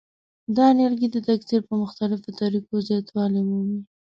[0.57, 3.79] دا نیالګي د تکثیر په مختلفو طریقو زیاتوالی مومي.